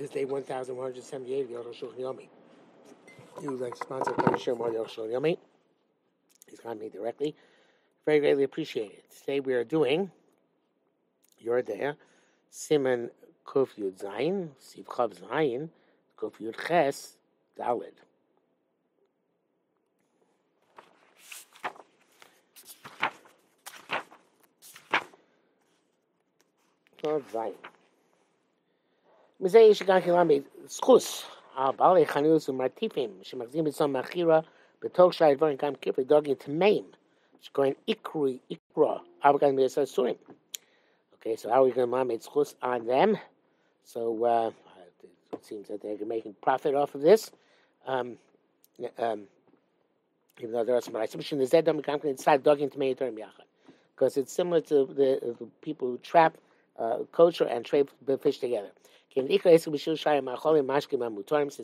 is 0.00 0.10
day 0.10 0.24
1178 0.24 1.42
of 1.42 1.50
Arukh 1.50 1.74
HaShulchan 1.74 2.00
Yomi. 2.00 2.28
You 3.42 3.50
like 3.56 3.76
sponsor 3.76 4.12
more 4.16 4.70
Arukh 4.70 4.88
HaShulchan 4.88 5.12
Yomi? 5.12 5.38
He's 6.48 6.58
got 6.58 6.80
me 6.80 6.88
directly. 6.88 7.34
Very 8.06 8.20
greatly 8.20 8.44
appreciated. 8.44 9.02
Today 9.20 9.40
we 9.40 9.52
are 9.52 9.62
doing 9.62 10.10
Your 11.38 11.60
Day, 11.60 11.92
Simon 12.50 13.10
Kuf 13.44 13.68
Yud 13.78 14.02
Zayin, 14.02 14.48
Siv 14.58 14.84
Chav 14.86 15.20
Zayin, 15.20 15.68
Kuf 16.16 16.32
Yud 16.40 16.56
Ches, 16.66 17.16
Dalid. 17.58 17.92
Kuf 27.02 27.22
Zayin. 27.30 27.79
מזה 29.39 29.59
יש 29.59 29.83
גם 29.83 30.01
כן 30.01 30.11
למד 30.11 30.41
סחוס, 30.67 31.25
בעלי 31.75 32.05
חנוס 32.05 32.49
ומרטיפים 32.49 33.19
שמחזיקים 33.21 33.63
בצום 33.63 33.95
מחירה 33.95 34.39
בתוך 34.81 35.13
שאר 35.13 35.27
הדברים 35.27 35.57
גם 35.57 35.75
כיפר 35.75 36.01
דוגים 36.01 36.35
טמאים 36.35 36.91
שקוראים 37.41 37.73
איקרוי, 37.87 38.37
איקרא, 38.49 38.97
אבל 39.23 39.39
גם 39.39 39.55
בישראל 39.55 39.85
סורים. 39.85 40.15
Okay, 41.15 41.35
so 41.35 41.49
how 41.49 41.61
are 41.61 41.63
we 41.63 41.71
going 41.71 41.89
to 41.89 42.05
make 42.05 42.21
schus 42.21 42.53
on 42.61 42.85
them? 42.85 43.17
So 43.83 44.25
uh, 44.25 44.51
it 45.33 45.43
seems 45.43 45.67
that 45.69 45.81
they're 45.81 45.97
making 46.05 46.35
profit 46.41 46.75
off 46.75 46.93
of 46.93 47.01
this. 47.01 47.31
Um, 47.87 48.17
um, 48.99 49.23
even 50.39 50.51
though 50.51 50.63
there 50.63 50.75
are 50.75 50.81
some 50.81 50.95
rights. 50.95 51.15
Because 51.15 51.31
it's 54.17 54.33
similar 54.33 54.61
to 54.61 54.85
the, 54.85 55.35
the 55.39 55.47
people 55.61 55.87
who 55.87 55.97
trap 55.99 56.37
uh, 56.77 56.97
kosher 57.11 57.45
and 57.45 57.65
trade 57.65 57.87
the 58.05 58.17
fish 58.17 58.39
together. 58.39 58.71
Since 59.14 59.28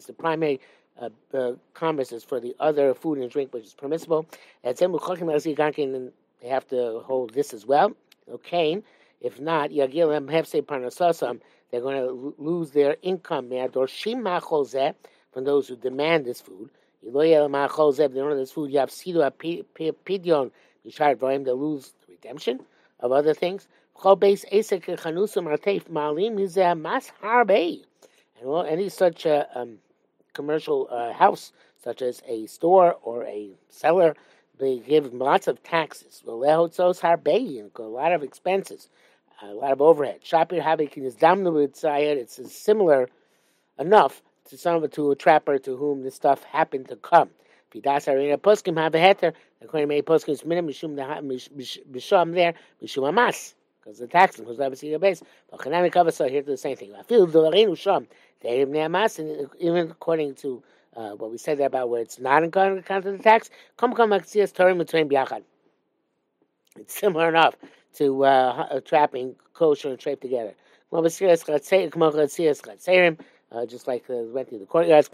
the 0.06 0.14
primary 0.18 0.60
uh, 1.00 1.10
uh, 1.32 1.52
commerce 1.74 2.12
is 2.12 2.24
for 2.24 2.40
the 2.40 2.56
other 2.58 2.94
food 2.94 3.18
and 3.18 3.30
drink, 3.30 3.52
which 3.54 3.64
is 3.64 3.74
permissible, 3.74 4.26
and 4.64 4.78
they 4.78 6.48
have 6.48 6.66
to 6.68 7.00
hold 7.04 7.34
this 7.34 7.54
as 7.54 7.66
well. 7.66 7.92
Okay, 8.28 8.82
if 9.20 9.40
not, 9.40 9.70
they're 9.70 9.86
going 11.80 11.96
to 11.96 12.34
lose 12.38 12.70
their 12.72 12.96
income 13.02 13.48
from 15.32 15.44
those 15.44 15.68
who 15.68 15.76
demand 15.76 16.24
this 16.24 16.40
food. 16.40 16.70
They 17.02 17.10
don't 17.10 17.52
have 17.52 18.36
this 18.36 18.50
food, 18.50 18.72
they 18.72 18.78
lose 21.52 21.94
the 22.00 22.12
redemption 22.12 22.60
of 23.00 23.12
other 23.12 23.34
things. 23.34 23.68
And 28.38 28.50
well, 28.50 28.62
any 28.62 28.90
such 28.90 29.24
a 29.24 29.48
um, 29.58 29.78
commercial 30.34 30.86
uh, 30.90 31.14
house, 31.14 31.52
such 31.82 32.02
as 32.02 32.20
a 32.28 32.44
store 32.46 32.96
or 33.02 33.24
a 33.24 33.52
seller, 33.70 34.14
they 34.58 34.80
give 34.80 35.14
lots 35.14 35.48
of 35.48 35.62
taxes. 35.62 36.22
A 36.26 36.30
lot 36.30 36.78
of 38.12 38.22
expenses, 38.22 38.90
a 39.42 39.46
lot 39.46 39.72
of 39.72 39.80
overhead. 39.80 40.20
It's 40.22 40.30
similar 42.52 43.08
enough 43.78 44.22
to 44.50 44.58
some 44.58 44.88
to 44.88 45.10
a 45.10 45.16
trapper 45.16 45.58
to 45.58 45.76
whom 45.76 46.02
this 46.02 46.14
stuff 46.14 46.44
happened 46.44 46.88
to 46.88 46.96
come. 46.96 47.30
Pidas 47.72 48.12
Arena 48.12 48.38
Poskim 48.38 48.76
have 48.76 48.94
a 48.94 48.98
heter. 48.98 49.32
According 49.62 49.84
to 49.84 49.88
many 49.88 50.02
Poskim, 50.02 50.34
it's 50.34 50.44
minimum 50.44 50.72
mishum 50.72 52.34
there, 52.34 52.54
mishum 52.82 53.08
amas 53.08 53.54
because 53.86 54.00
the 54.00 54.06
tax 54.08 54.38
was 54.38 54.58
never 54.58 54.74
seen 54.74 54.92
a 54.94 54.98
base. 54.98 55.22
But 55.48 55.60
Chanami 55.60 55.92
Kavasa 55.92 56.28
here 56.28 56.42
to 56.42 56.50
the 56.50 56.56
same 56.56 56.76
thing. 56.76 56.92
The 58.42 58.66
even 59.60 59.90
according 59.90 60.34
to 60.34 60.62
uh, 60.96 61.10
what 61.10 61.30
we 61.30 61.38
said 61.38 61.60
about 61.60 61.88
where 61.88 62.02
it's 62.02 62.18
not 62.18 62.42
in 62.42 62.48
account 62.48 63.06
of 63.06 63.16
the 63.16 63.18
tax, 63.22 63.48
come 63.76 63.94
come 63.94 64.10
Maxias 64.10 64.52
Turim 64.52 64.78
between 64.78 65.08
Biachad. 65.08 65.42
It's 66.76 66.98
similar 66.98 67.28
enough 67.28 67.54
to 67.94 68.24
uh, 68.24 68.80
trapping 68.80 69.36
kosher 69.54 69.90
and 69.90 69.98
trape 70.00 70.20
together. 70.20 70.54
Uh, 70.92 71.02
just 73.66 73.86
like 73.86 74.04
uh, 74.10 74.14
went 74.34 74.48
through 74.48 74.58
the 74.58 74.66
courtyards, 74.66 75.08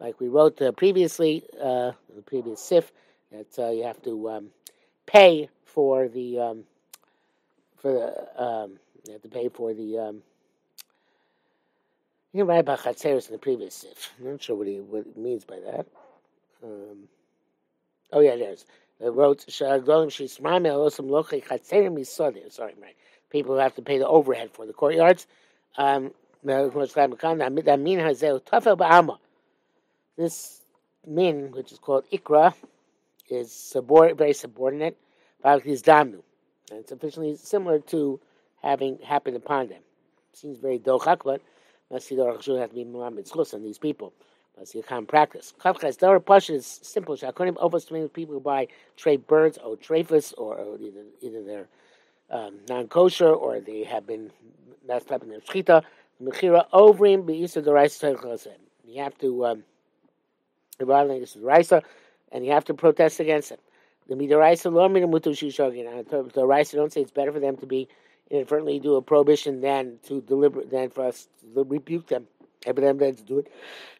like 0.00 0.18
we 0.18 0.28
wrote 0.28 0.62
uh, 0.62 0.72
previously, 0.72 1.44
uh, 1.62 1.92
the 2.16 2.22
previous 2.24 2.60
SIF, 2.62 2.90
that 3.30 3.58
uh, 3.58 3.70
you 3.70 3.84
have 3.84 4.02
to 4.02 4.30
um, 4.30 4.46
pay 5.06 5.48
for 5.64 6.08
the 6.08 6.38
um, 6.38 6.64
for 7.80 7.92
the 7.92 8.42
um, 8.42 8.78
you 9.06 9.14
have 9.14 9.22
to 9.22 9.28
pay 9.28 9.48
for 9.48 9.74
the 9.74 9.98
um, 9.98 10.22
you 12.32 12.40
can 12.40 12.46
write 12.46 12.60
about 12.60 12.80
chatzeres 12.80 13.26
in 13.26 13.32
the 13.32 13.38
previous 13.38 13.74
sif. 13.74 14.12
I'm 14.18 14.32
not 14.32 14.42
sure 14.42 14.56
what 14.56 14.66
he 14.66 14.80
what 14.80 15.06
it 15.06 15.16
means 15.16 15.44
by 15.44 15.58
that. 15.64 15.86
Um, 16.62 17.08
oh 18.12 18.20
yeah, 18.20 18.36
there's 18.36 18.66
it 19.00 19.12
wrote 19.12 19.46
Shagalim 19.46 20.08
Shismame 20.08 20.68
Alosam 20.68 21.08
Loche 21.08 21.42
Chatzerim 21.42 21.98
Misodir. 21.98 22.52
Sorry. 22.52 22.74
People 23.30 23.54
who 23.54 23.60
have 23.60 23.76
to 23.76 23.82
pay 23.82 23.98
the 23.98 24.08
overhead 24.08 24.50
for 24.52 24.66
the 24.66 24.72
courtyards. 24.72 25.26
Um. 25.76 26.12
This 26.42 26.72
min, 31.06 31.52
which 31.52 31.72
is 31.72 31.78
called 31.78 32.04
ikra, 32.10 32.54
is 33.28 33.52
subordinate, 33.52 34.16
very 34.16 34.32
subordinate. 34.32 34.96
But 35.42 35.66
is 35.66 35.82
damnu. 35.82 36.22
And 36.70 36.80
it's 36.80 36.88
sufficiently 36.88 37.36
similar 37.36 37.80
to 37.80 38.20
having 38.62 38.98
happened 39.04 39.36
upon 39.36 39.68
them. 39.68 39.82
Seems 40.32 40.58
very 40.58 40.78
dochak, 40.78 41.20
but 41.24 41.40
Masidor 41.92 42.40
should 42.42 42.60
have 42.60 42.70
to 42.70 42.74
be 42.76 42.84
Muhammad 42.84 43.26
Schus 43.26 43.52
on 43.54 43.62
these 43.62 43.78
people. 43.78 44.12
The 44.60 44.82
common 44.82 45.06
practice. 45.06 45.54
Kavkas, 45.58 45.98
the 45.98 46.20
Pasha 46.20 46.52
is 46.52 46.66
simple. 46.66 47.16
Shakonim 47.16 47.56
overestimating 47.56 48.10
people 48.10 48.34
who 48.34 48.40
buy 48.40 48.68
trade 48.94 49.26
birds 49.26 49.56
or 49.56 49.74
trafus 49.76 50.34
or, 50.36 50.56
or 50.56 50.76
either, 50.78 51.00
either 51.22 51.42
they're 51.42 51.68
um, 52.30 52.56
non 52.68 52.86
kosher 52.88 53.32
or 53.32 53.60
they 53.60 53.84
have 53.84 54.06
been 54.06 54.30
messed 54.86 55.10
up 55.10 55.22
in 55.22 55.30
their 55.30 55.40
shchita. 55.40 55.82
Mechira 56.22 56.68
ovrim 56.74 57.24
beisa 57.24 57.64
the 57.64 57.72
rice 57.72 58.02
You 58.84 59.02
have 59.02 59.16
to, 59.18 59.46
um, 59.46 59.64
this 60.78 61.36
is 61.36 61.42
Raisa, 61.42 61.82
and 62.30 62.44
you 62.44 62.52
have 62.52 62.66
to 62.66 62.74
protest 62.74 63.18
against 63.18 63.52
it. 63.52 63.60
The 64.10 64.16
midaraisa 64.16 64.72
lo 64.72 64.88
mutu 64.88 65.30
shishogin. 65.30 66.32
The 66.32 66.44
raisa 66.44 66.76
don't 66.76 66.92
say 66.92 67.00
it's 67.00 67.12
better 67.12 67.30
for 67.30 67.38
them 67.38 67.56
to 67.58 67.66
be 67.66 67.88
inadvertently 68.28 68.80
do 68.80 68.96
a 68.96 69.02
prohibition 69.02 69.60
than 69.60 70.00
to 70.08 70.20
deliberate 70.20 70.68
than 70.68 70.90
for 70.90 71.04
us 71.06 71.28
to 71.54 71.62
rebuke 71.62 72.08
them, 72.08 72.26
and 72.66 72.76
them 72.76 72.98
then 72.98 73.14
to 73.14 73.22
do 73.22 73.38
it 73.38 73.52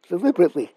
deliberately. 0.09 0.72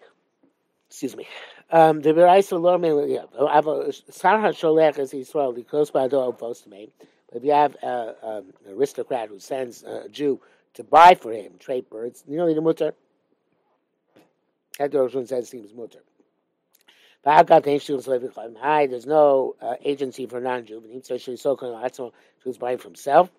Excuse 0.88 1.16
me. 1.16 1.26
Um, 1.72 2.00
the 2.00 2.10
midaraisa 2.10 2.60
lo 2.60 2.78
min. 2.78 2.92
Sarha 2.92 4.50
sholech 4.52 5.00
is 5.00 5.12
Israel. 5.12 5.52
He 5.52 5.64
close 5.64 5.90
by 5.90 6.06
the 6.06 6.30
to 6.30 6.68
me. 6.68 6.92
If 7.32 7.42
you 7.42 7.50
have 7.50 7.76
uh, 7.82 8.12
um, 8.22 8.52
an 8.64 8.74
aristocrat 8.74 9.30
who 9.30 9.40
sends 9.40 9.82
a 9.82 10.08
Jew 10.08 10.40
to 10.74 10.84
buy 10.84 11.16
for 11.16 11.32
him 11.32 11.54
trade 11.58 11.90
birds, 11.90 12.22
you 12.28 12.36
know 12.36 12.54
the 12.54 12.60
mutter. 12.60 12.94
Heter 14.78 15.26
says 15.26 15.48
seems 15.48 15.74
mutter. 15.74 16.04
Hi, 17.26 18.86
there's 18.86 19.06
no 19.06 19.56
uh, 19.62 19.74
agency 19.82 20.26
for 20.26 20.40
non-Jew. 20.40 21.00
So 21.02 21.16
she's 21.16 21.40
so 21.40 21.56
she 22.42 22.48
was 22.48 22.58
buying 22.58 22.78
for 22.78 22.88
himself. 22.88 23.30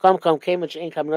Come, 0.00 0.16
come, 0.16 0.38
came 0.38 0.60
which 0.60 0.76
income 0.76 1.08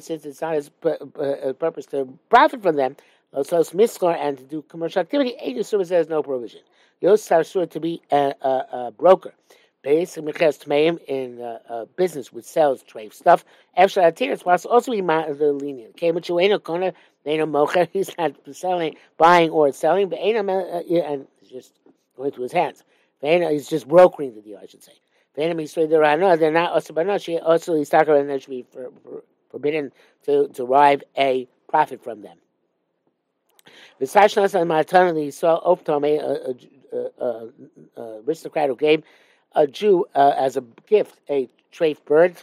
since 0.00 0.24
it's 0.24 0.40
not 0.40 0.54
his 0.54 0.70
uh, 0.82 1.52
purpose 1.58 1.84
to 1.86 2.18
profit 2.30 2.62
from 2.62 2.76
them. 2.76 2.96
So 3.42 3.60
it's 3.60 3.72
miskor 3.72 4.16
and 4.16 4.38
to 4.38 4.44
do 4.44 4.62
commercial 4.62 5.00
activity. 5.00 5.34
Agent 5.38 5.66
service 5.66 5.90
has 5.90 6.08
no 6.08 6.22
provision. 6.22 6.60
Yos 7.02 7.30
are 7.30 7.44
sure 7.44 7.66
to 7.66 7.80
be 7.80 8.00
a, 8.10 8.32
a, 8.40 8.48
a 8.48 8.90
broker. 8.96 9.34
Base 9.82 10.16
Meches 10.16 10.64
Tmeim 10.64 10.98
in 11.06 11.40
uh, 11.40 11.58
uh, 11.68 11.84
business 11.96 12.32
which 12.32 12.46
sells 12.46 12.82
trade 12.82 13.12
stuff. 13.12 13.44
Atir, 14.02 14.32
it's 14.32 14.44
also 14.66 14.90
be 14.90 15.00
the 15.38 15.52
lenient. 15.52 15.96
Came 15.96 16.14
with 16.14 16.28
you 16.28 16.40
ain't 16.40 16.54
a 16.54 16.58
corner, 16.58 16.92
know 17.26 17.46
mocher, 17.46 17.88
he's 17.92 18.16
not 18.16 18.34
selling, 18.52 18.96
buying 19.16 19.50
or 19.50 19.72
selling, 19.72 20.08
but 20.08 20.18
ain't 20.20 20.36
uh, 20.48 20.82
and 21.04 21.26
just 21.50 21.72
going 22.16 22.30
through 22.30 22.44
his 22.44 22.52
hands. 22.52 22.84
He's 23.20 23.68
just 23.68 23.88
brokering 23.88 24.34
the 24.34 24.40
deal, 24.40 24.58
I 24.62 24.66
should 24.66 24.82
say. 24.82 24.92
They're 25.34 25.54
not 26.52 26.72
also, 26.72 26.94
and 26.94 28.30
they 28.30 28.38
should 28.38 28.50
be 28.50 28.64
for, 28.72 28.90
for, 29.02 29.24
forbidden 29.50 29.92
to 30.24 30.48
derive 30.48 31.02
a 31.18 31.48
profit 31.68 32.02
from 32.02 32.22
them. 32.22 32.38
The 33.98 34.06
Sashnas 34.06 34.54
and 34.58 34.70
Matanali 34.70 35.32
saw 35.32 35.60
Optome, 35.60 36.18
a 36.18 37.48
aristocrat 38.26 38.68
who 38.68 38.76
gave 38.76 39.02
a 39.52 39.66
Jew 39.66 40.06
uh, 40.14 40.34
as 40.36 40.56
a 40.56 40.64
gift 40.86 41.20
a 41.28 41.48
treif 41.72 42.04
bird, 42.04 42.36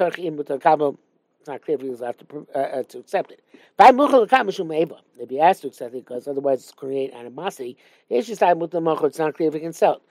it's 1.43 1.49
not 1.49 1.61
clear 1.61 1.75
if 1.75 1.81
he 1.81 1.89
was 1.89 1.99
allowed 1.99 2.17
to, 2.19 2.47
uh, 2.55 2.57
uh, 2.57 2.83
to 2.83 2.99
accept 2.99 3.31
it. 3.31 3.43
If 3.77 5.29
he 5.29 5.35
has 5.39 5.59
to 5.59 5.67
accept 5.67 5.93
it, 5.93 6.05
because 6.05 6.25
otherwise 6.25 6.61
it's 6.61 6.71
create 6.71 7.13
animosity, 7.13 7.75
it's 8.09 8.27
just 8.29 8.41
with 8.55 8.71
the 8.71 8.79
it's 9.03 9.19
not 9.19 9.35
clear 9.35 9.49
if 9.49 9.53
he 9.53 9.59
can 9.59 9.73
sell 9.73 9.95
it. 9.95 10.01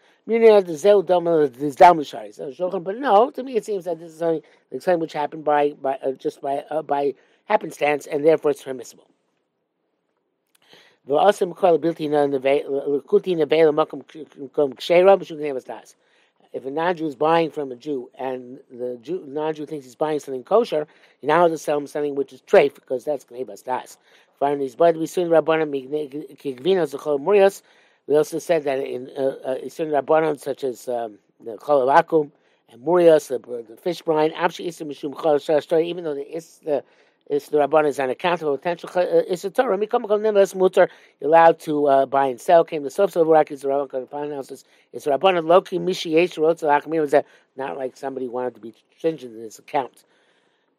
But 2.84 2.98
no, 2.98 3.30
to 3.30 3.42
me 3.42 3.56
it 3.56 3.64
seems 3.64 3.86
that 3.86 3.98
this 3.98 4.12
is 4.12 4.18
something, 4.18 4.42
the 4.70 4.80
same 4.82 5.00
which 5.00 5.14
happened 5.14 5.44
by 5.44 5.70
by 5.70 5.94
uh, 6.04 6.12
just 6.12 6.42
by 6.42 6.64
uh, 6.68 6.82
by 6.82 7.14
happenstance, 7.46 8.06
and 8.06 8.22
therefore 8.22 8.50
it's 8.50 8.62
permissible. 8.62 9.08
If 16.52 16.66
a 16.66 16.70
non-Jew 16.70 17.06
is 17.06 17.16
buying 17.16 17.50
from 17.50 17.72
a 17.72 17.76
Jew 17.76 18.10
and 18.18 18.60
the 18.70 18.98
Jew, 19.02 19.24
non-Jew 19.26 19.66
thinks 19.66 19.86
he's 19.86 19.94
buying 19.94 20.20
something 20.20 20.44
kosher, 20.44 20.86
you 21.20 21.28
now 21.28 21.42
have 21.42 21.50
to 21.50 21.58
sell 21.58 21.78
him 21.78 21.86
something 21.86 22.14
which 22.14 22.32
is 22.32 22.42
treif 22.42 22.74
because 22.74 23.04
that's 23.04 23.24
gnebas 23.24 23.64
das. 23.64 23.98
We 24.40 24.48
also 28.16 28.38
said 28.38 28.64
that 28.64 28.78
in 28.80 29.10
uh, 29.16 29.22
uh, 29.22 29.68
certain 29.68 29.92
rabbanon 29.92 30.40
such 30.40 30.64
as 30.64 30.88
um, 30.88 31.18
the 31.44 31.56
chol 31.56 32.30
and 32.68 32.82
murias, 32.82 33.28
the, 33.28 33.38
the 33.38 33.76
fish 33.76 34.02
brine, 34.02 34.32
even 34.32 36.04
though 36.04 36.14
the 36.14 36.36
is 36.36 36.60
the 36.64 36.82
is 37.32 37.46
the 37.48 37.56
Rabban 37.56 37.86
is 37.86 37.98
on 37.98 38.10
account 38.10 38.42
of 38.42 38.60
potential 38.60 38.90
uh, 38.94 39.00
is 39.00 39.44
a 39.44 39.50
Torah. 39.50 39.86
Kol 39.86 40.00
nemas 40.18 40.52
mutar. 40.52 40.88
Allowed 41.22 41.58
to 41.60 41.86
uh, 41.86 42.06
buy 42.06 42.26
and 42.26 42.40
sell. 42.40 42.62
Came 42.62 42.82
the 42.82 42.90
sof 42.90 43.16
of 43.16 43.26
Iraq 43.26 43.50
is 43.50 43.62
the 43.62 43.68
Rabban 43.68 43.90
Kappan 43.90 44.30
houses. 44.32 44.64
It's 44.92 45.06
Rabban 45.06 45.42
Loki 45.46 45.78
Mishi 45.78 46.12
Yesh 46.12 46.34
Rotz 46.34 46.62
Lachmir 46.62 47.00
was 47.00 47.12
that 47.12 47.26
not 47.56 47.78
like 47.78 47.96
somebody 47.96 48.28
wanted 48.28 48.54
to 48.56 48.60
be 48.60 48.74
stringent 48.98 49.34
in 49.34 49.42
his 49.42 49.58
account. 49.58 50.04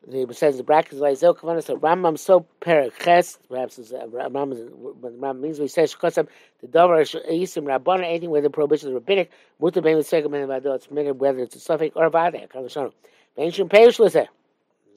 The 0.07 0.31
says 0.33 0.57
the 0.57 0.63
brackets 0.63 1.01
like 1.01 1.17
Zel 1.17 1.33
Kavanas 1.33 1.63
so 1.63 1.77
Rambam 1.77 2.19
so 2.19 2.45
Pereches 2.61 3.39
perhaps 3.49 3.79
is 3.79 3.91
uh, 3.91 4.05
Rambam 4.05 4.69
when 4.99 5.13
Rambam 5.13 5.39
means 5.39 5.59
we 5.59 5.67
say 5.67 5.83
Shkosam 5.83 6.27
the 6.61 6.67
Dover 6.67 6.97
Yisim 6.97 7.63
Rabban 7.63 8.03
anything 8.03 8.29
where 8.29 8.41
the 8.41 8.49
prohibition 8.51 8.89
is 8.89 8.93
rabbinic 8.93 9.31
mutar 9.59 9.81
bein 9.81 9.95
with 9.95 10.05
second 10.05 10.29
man 10.29 10.43
about 10.43 10.65
it's 10.65 10.87
permitted 10.87 11.19
whether 11.19 11.39
it's 11.39 11.55
a 11.55 11.59
suffix 11.59 11.95
or 11.95 12.05
a 12.05 12.11
vadah. 12.11 12.49
Kalashon. 12.49 12.91
Ancient 13.37 13.71
Perish 13.71 13.97
Lizeh 13.97 14.27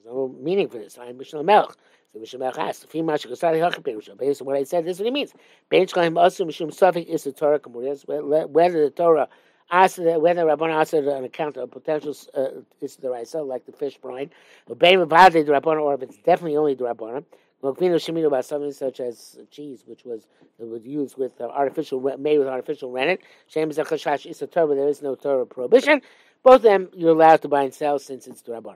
no 0.07 0.35
meaning 0.41 0.69
for 0.69 0.77
this. 0.77 0.97
I'm 0.97 1.17
Mishneh 1.17 1.43
Lamelech. 1.43 1.73
So 2.13 2.19
Mishneh 2.19 2.39
Lamelech 2.39 2.57
asks, 2.57 2.83
"If 2.85 2.91
he 2.91 3.01
mashik 3.01 3.31
asadi 3.31 3.59
hachim 3.59 3.83
perusha." 3.83 4.17
Based 4.17 4.41
on 4.41 4.47
what 4.47 4.55
I 4.55 4.63
said, 4.63 4.85
this 4.85 4.97
is 4.97 5.01
what 5.01 5.05
he 5.05 5.11
means. 5.11 5.33
Ben 5.69 5.85
shkaim 5.85 6.13
asu 6.13 6.45
mishum 6.47 6.69
safik 6.69 7.05
is 7.05 7.25
the 7.25 7.33
Torah 7.33 7.59
kamurias. 7.59 8.05
Whether 8.49 8.83
the 8.83 8.89
Torah 8.89 9.27
asked 9.69 9.99
whether 9.99 10.45
Rabban 10.45 10.73
asked 10.73 10.93
on 10.93 11.23
account 11.25 11.57
of 11.57 11.71
potential 11.71 12.15
uh, 12.33 12.61
is 12.79 12.95
the 12.95 13.09
Raisa, 13.09 13.41
like 13.41 13.65
the 13.65 13.73
fish 13.73 13.97
brine, 13.97 14.29
but 14.65 14.79
Ben 14.79 14.97
Mavade 14.97 15.45
the 15.45 15.51
Rabban, 15.51 15.81
or 15.81 15.93
if 15.95 16.01
it's 16.01 16.17
definitely 16.17 16.57
only 16.57 16.73
the 16.73 16.85
Rabban. 16.85 17.25
Mokvino 17.63 17.95
shemino 17.95 18.27
about 18.27 18.45
something 18.45 18.71
such 18.71 18.99
as 18.99 19.39
cheese, 19.49 19.83
which 19.87 20.05
was 20.05 20.27
was 20.59 20.85
used 20.85 21.17
with 21.17 21.41
artificial 21.41 21.99
made 22.17 22.37
with 22.37 22.47
artificial 22.47 22.91
rennet. 22.91 23.19
Shem 23.47 23.69
is 23.71 23.79
is 23.79 24.41
a 24.41 24.47
Torah, 24.47 24.75
there 24.75 24.87
is 24.87 25.01
no 25.01 25.15
Torah 25.15 25.45
prohibition. 25.45 26.01
Both 26.43 26.57
of 26.57 26.61
them 26.61 26.89
you're 26.93 27.11
allowed 27.11 27.41
to 27.41 27.47
buy 27.47 27.63
and 27.63 27.73
sell 27.73 27.97
since 27.97 28.27
it's 28.27 28.43
the 28.43 28.51
Rabban. 28.53 28.75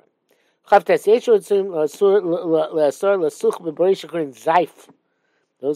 Those 0.70 0.88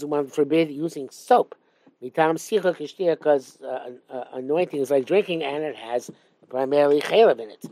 who 0.01 0.07
want 0.07 0.27
to 0.27 0.33
forbid 0.33 0.71
using 0.71 1.09
soap. 1.09 1.55
Because 2.01 2.51
uh, 3.61 3.89
uh, 4.09 4.23
anointing 4.33 4.81
is 4.81 4.91
like 4.91 5.05
drinking 5.05 5.43
and 5.43 5.63
it 5.63 5.75
has 5.75 6.11
primarily 6.49 7.01
chaylev 7.01 7.39
in 7.39 7.49
it. 7.49 7.65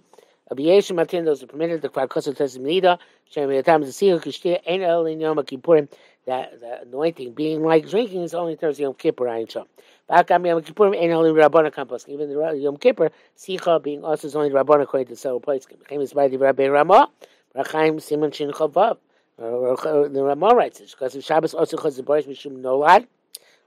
Those 1.26 1.44
are 1.44 1.48
permitted 1.48 1.82
the 1.82 1.90
kvarkosa 1.90 2.36
tesminida 2.36 3.00
shem 3.30 3.50
yatam 3.50 3.84
kishtia 3.84 4.60
el 4.66 5.08
yom 5.10 5.38
kippurim 5.38 5.90
that 6.27 6.61
the 6.61 6.83
anointing 6.83 7.33
being 7.33 7.63
like 7.63 7.89
drinking 7.89 8.23
is 8.23 8.35
only 8.35 8.57
Thursday 8.57 8.83
Yom 8.83 8.95
Kippur 8.95 9.25
ayin 9.25 9.47
shom. 9.47 9.67
Bakam 10.11 10.47
Yom 10.47 10.63
Kippurim 10.63 10.97
ain't 10.97 11.13
only 11.13 11.31
Rabbana 11.31 11.73
compost. 11.73 12.09
Even 12.09 12.29
the 12.29 12.57
Yom 12.57 12.77
Kippur, 12.77 13.11
Sicha 13.37 13.83
being 13.83 14.05
also 14.05 14.27
is 14.27 14.37
only 14.37 14.51
Rabbana 14.51 14.83
according 14.83 15.09
to 15.09 15.17
several 15.17 15.41
places. 15.41 15.67
Became 15.79 16.01
is 16.01 16.13
by 16.13 16.29
the 16.29 16.37
Rabbi 16.37 16.67
Ramah, 16.67 17.09
Rachaim 17.57 18.01
Simon 18.01 18.31
Shin 18.31 18.51
Chavav. 18.51 18.99
The 19.37 20.23
Ramah 20.23 20.55
writes 20.55 20.81
this 20.81 20.93
because 20.93 21.15
of 21.15 21.25
Shabbos 21.25 21.55
also 21.55 21.77
because 21.77 21.97
the 21.97 22.03
Boris 22.03 22.27
Mishum 22.27 22.61
Nolad. 22.61 23.07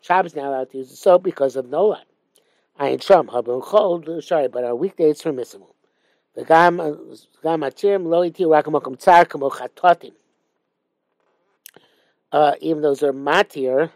Shabbos 0.01 0.35
now 0.35 0.49
allowed 0.49 0.71
to 0.71 0.77
use 0.79 0.89
the 0.89 0.95
soap 0.95 1.23
because 1.23 1.55
of 1.55 1.65
Nolad. 1.65 2.03
Ayin 2.79 2.99
Shom 2.99 3.27
Habon 3.27 3.63
Chol. 3.63 4.23
Sorry, 4.23 4.47
but 4.47 4.63
on 4.63 4.77
weekdays 4.79 5.11
it's 5.11 5.23
permissible. 5.23 5.75
וגם 6.37 7.63
עתירים 7.63 8.11
לא 8.11 8.23
התירו 8.23 8.51
רק 8.51 8.67
במקום 8.67 8.95
צר 8.95 9.23
כמו 9.29 9.49
חטאתים. 9.49 10.13
Even 12.32 12.82
those 12.82 13.02
are 13.02 13.12
matir, 13.12 13.90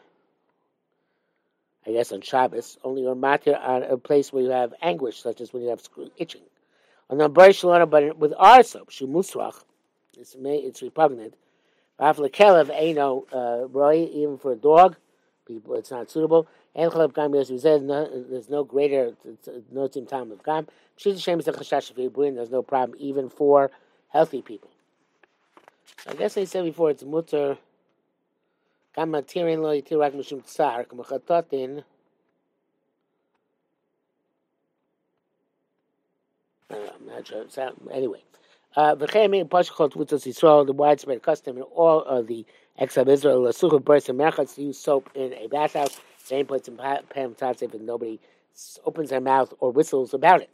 I 1.86 1.92
guess 1.92 2.12
on 2.12 2.20
Shabbos, 2.20 2.78
only 2.84 3.06
on 3.06 3.20
matir 3.20 3.58
on 3.60 3.82
a 3.82 3.96
place 3.96 4.32
where 4.32 4.42
you 4.42 4.50
have 4.50 4.74
anguish, 4.82 5.20
such 5.20 5.40
as 5.40 5.52
when 5.52 5.62
you 5.62 5.70
have 5.70 5.82
itching. 6.16 6.42
On 7.08 7.18
the 7.18 7.28
Shalana, 7.28 7.90
but 7.90 8.16
with 8.18 8.32
our 8.38 8.62
soap, 8.62 8.90
Shumusrach, 8.90 9.64
it's, 10.16 10.36
it's 10.38 10.82
repugnant. 10.82 11.34
After 11.98 12.22
Kelev, 12.22 12.70
Aino, 12.70 13.26
uh, 13.32 13.66
Roy, 13.68 14.08
even 14.12 14.38
for 14.38 14.52
a 14.52 14.56
dog, 14.56 14.96
people, 15.44 15.74
it's 15.74 15.90
not 15.90 16.10
suitable. 16.10 16.46
And 16.74 16.90
Chalab 16.92 17.14
Gam, 17.14 17.34
as 17.34 17.50
we 17.50 17.58
said, 17.58 17.88
there's 17.88 18.48
no 18.48 18.62
greater, 18.62 19.14
no 19.72 19.88
team 19.88 20.06
time 20.06 20.30
of 20.30 20.42
Gam. 20.44 20.68
She's 20.96 21.26
a 21.26 21.32
is 21.32 21.48
a 21.48 21.52
Chashash 21.52 22.34
there's 22.34 22.50
no 22.50 22.62
problem 22.62 22.96
even 23.00 23.28
for 23.28 23.70
healthy 24.08 24.40
people. 24.40 24.70
I 26.06 26.14
guess 26.14 26.38
I 26.38 26.44
said 26.44 26.64
before 26.64 26.90
it's 26.90 27.02
mutter. 27.02 27.58
גם 28.97 29.11
מתירין 29.11 29.59
לא 29.59 29.73
יתיר 29.73 30.03
רק 30.03 30.13
משום 30.13 30.41
צער, 30.41 30.83
כמו 30.89 31.03
חטאתין, 31.03 31.79
I'm 36.71 37.05
not 37.07 37.27
sure. 37.27 37.47
So, 37.49 37.61
anyway, 37.91 38.21
וכן 38.99 39.31
פשחות 39.49 39.91
תבוצות 39.91 40.25
ישראל, 40.25 40.65
the 40.67 40.73
widespread 40.73 41.21
custom 41.21 41.57
in 41.57 41.63
all 41.63 42.03
of 42.03 42.27
the 42.27 42.45
ex 42.77 42.97
of 42.97 43.09
Israel, 43.09 43.47
לסוך 43.49 43.73
וברס 43.73 44.09
ומחץ 44.09 44.55
to 44.55 44.61
use 44.61 44.79
soap 44.79 45.09
in 45.15 45.33
a 45.33 45.47
bathhouse, 45.47 45.99
same 46.17 46.45
place 46.45 46.67
in 46.67 46.77
Pam 47.09 47.35
Tatzif, 47.35 47.73
and 47.73 47.85
nobody 47.85 48.19
opens 48.85 49.09
their 49.09 49.21
mouth 49.21 49.53
or 49.59 49.71
whistles 49.71 50.13
about 50.13 50.41
it. 50.41 50.49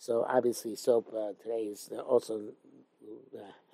So 0.00 0.24
obviously, 0.26 0.76
soap 0.76 1.12
uh, 1.14 1.32
today 1.42 1.64
is 1.64 1.90
also 2.08 2.40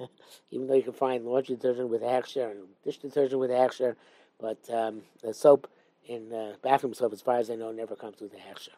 uh, 0.00 0.06
even 0.50 0.66
though 0.66 0.74
you 0.74 0.82
can 0.82 0.92
find 0.92 1.24
laundry 1.24 1.54
detergent 1.54 1.88
with 1.88 2.02
hechsher 2.02 2.50
and 2.50 2.62
dish 2.84 2.98
detergent 2.98 3.38
with 3.38 3.50
hechsher, 3.50 3.94
but 4.40 4.58
um, 4.68 5.02
the 5.22 5.32
soap 5.32 5.70
in 6.04 6.32
uh, 6.32 6.54
bathroom 6.62 6.94
soap, 6.94 7.12
as 7.12 7.22
far 7.22 7.36
as 7.36 7.48
I 7.48 7.54
know, 7.54 7.70
never 7.70 7.94
comes 7.94 8.20
with 8.20 8.32
a 8.34 8.38
hechsher. 8.38 8.74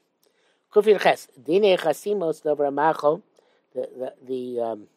Kufir 0.75 1.01
ches 1.01 1.29
dine 1.43 1.79
chasimos 1.79 2.43
the 2.43 2.55
the 3.75 4.15
the, 4.27 4.61
um, 4.61 4.89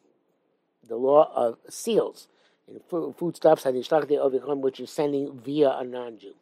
the 0.86 0.96
law 0.96 1.32
of 1.34 1.56
seals 1.70 2.28
in 2.68 2.80
food, 2.80 3.16
foodstuffs 3.16 3.64
which 3.64 4.80
is 4.80 4.90
sending 4.90 5.38
via 5.38 5.70
a 5.78 5.84
non-Jew. 5.84 6.34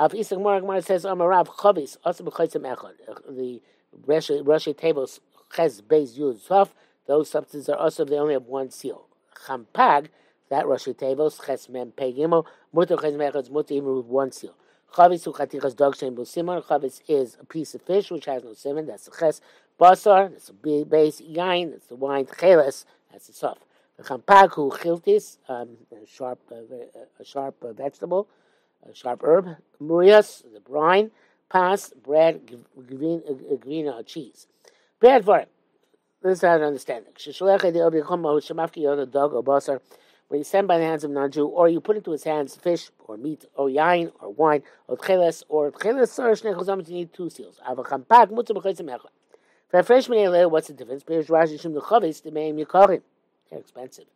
Av 0.00 0.12
Isak 0.16 0.38
Maragmar 0.38 0.84
says 0.84 1.04
Amarav 1.04 1.46
Chavis 1.46 1.96
also 2.04 2.24
b'chaitzim 2.24 2.76
echad 2.76 3.36
the 3.36 3.62
Rashi 4.06 4.76
tables 4.76 5.20
ches 5.54 5.80
beis 5.80 6.18
yud 6.18 6.40
sof 6.40 6.74
those 7.08 7.30
substances 7.30 7.70
are 7.70 7.76
also 7.76 8.04
they 8.04 8.18
only 8.18 8.34
have 8.34 8.44
one 8.44 8.70
seal. 8.70 9.06
Champag, 9.46 10.08
that 10.50 10.66
Rashi 10.66 10.96
tables, 10.96 11.40
ches 11.44 11.68
mem 11.68 11.92
pegimo, 11.96 12.44
mutter 12.72 12.96
ches 12.96 13.14
mechaz 13.14 13.50
mutter 13.50 13.74
even 13.74 13.96
with 13.96 14.06
one 14.06 14.30
seal. 14.30 14.54
Chavis 14.94 15.26
uchatichas 15.26 15.74
dog 15.74 15.96
shem 15.96 16.14
busimon. 16.14 16.62
Chavis 16.64 17.00
is 17.08 17.38
a 17.40 17.46
piece 17.46 17.74
of 17.74 17.80
fish 17.80 18.10
which 18.10 18.26
has 18.26 18.44
no 18.44 18.52
simon. 18.52 18.86
That's 18.86 19.06
the 19.06 19.16
ches. 19.18 19.40
Basar, 19.80 20.30
that's 20.30 20.48
the 20.48 20.84
base. 20.84 21.22
Yain, 21.22 21.70
that's 21.70 21.86
the 21.86 21.96
wine. 21.96 22.26
Cheles, 22.26 22.84
that's 23.10 23.28
the 23.28 23.32
soft. 23.32 23.62
The 23.96 24.02
champag 24.02 24.52
hu 24.52 24.70
chiltis, 24.70 25.38
um, 25.48 25.78
a 25.90 26.06
sharp, 26.06 26.40
uh, 26.52 26.56
a 27.18 27.24
sharp 27.24 27.56
uh, 27.64 27.72
vegetable, 27.72 28.28
a 28.86 28.94
sharp 28.94 29.22
herb. 29.24 29.56
Murias, 29.80 30.44
the 30.52 30.60
brine. 30.60 31.10
Pas, 31.48 31.94
bread, 32.04 32.42
green, 32.86 33.88
uh, 33.88 34.02
cheese. 34.02 34.46
Bad 35.00 35.24
for 35.24 35.38
it. 35.38 35.48
This 36.22 36.38
is 36.38 36.42
how 36.42 36.58
to 36.58 36.64
understand 36.64 37.04
it. 37.06 37.14
when 40.28 40.38
you 40.38 40.44
send 40.44 40.68
by 40.68 40.78
the 40.78 40.84
hands 40.84 41.04
of 41.04 41.12
non-Jew, 41.12 41.46
or 41.46 41.68
you 41.68 41.80
put 41.80 41.96
into 41.96 42.10
his 42.10 42.24
hands 42.24 42.56
fish 42.56 42.90
or 43.06 43.16
meat 43.16 43.44
or 43.54 43.68
yain 43.68 44.10
or 44.20 44.32
wine 44.32 44.64
or 44.88 44.96
tcheles 44.96 45.44
or 45.48 45.70
tcheles 45.70 46.08
sar 46.08 46.32
shnei 46.32 46.88
you 46.88 46.94
need 46.94 47.12
two 47.12 47.30
seals. 47.30 47.60
For 47.64 47.80
a 49.80 49.84
fresh 49.84 50.08
minele, 50.08 50.50
what's 50.50 50.66
the 50.66 50.72
difference? 50.72 51.04
Because 51.04 51.26
Rashi 51.26 51.62
the 51.62 51.80
Chavis 51.80 52.22
the 52.22 52.32
meim 52.32 52.58
yikarim. 52.58 53.02
They're 53.50 53.60
expensive. 53.60 54.06